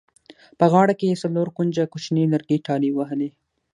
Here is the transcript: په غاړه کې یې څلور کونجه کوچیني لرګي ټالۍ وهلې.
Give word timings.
په 0.59 0.65
غاړه 0.71 0.93
کې 0.99 1.05
یې 1.11 1.21
څلور 1.23 1.47
کونجه 1.57 1.83
کوچیني 1.91 2.25
لرګي 2.33 2.57
ټالۍ 2.65 2.91
وهلې. 2.93 3.29